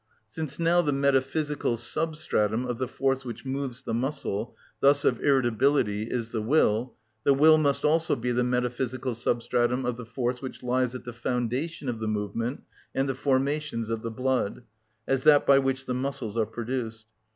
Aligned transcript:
Since 0.29 0.57
now 0.57 0.81
the 0.81 0.91
metaphysical 0.91 1.77
substratum 1.77 2.65
of 2.65 2.79
the 2.79 2.87
force 2.87 3.23
which 3.23 3.45
moves 3.45 3.83
the 3.83 3.93
muscle, 3.93 4.57
thus 4.79 5.05
of 5.05 5.21
irritability, 5.23 6.09
is 6.09 6.31
the 6.31 6.41
will, 6.41 6.95
the 7.23 7.35
will 7.35 7.59
must 7.59 7.85
also 7.85 8.15
be 8.15 8.31
the 8.31 8.43
metaphysical 8.43 9.13
substratum 9.13 9.85
of 9.85 9.97
the 9.97 10.05
force 10.07 10.41
which 10.41 10.63
lies 10.63 10.95
at 10.95 11.03
the 11.05 11.13
foundation 11.13 11.87
of 11.87 11.99
the 11.99 12.07
movement 12.07 12.63
and 12.95 13.07
the 13.07 13.13
formations 13.13 13.89
of 13.91 14.01
the 14.01 14.09
blood, 14.09 14.63
as 15.07 15.21
that 15.21 15.45
by 15.45 15.59
which 15.59 15.85
the 15.85 15.93
muscles 15.93 16.35
are 16.35 16.47
produced. 16.47 17.05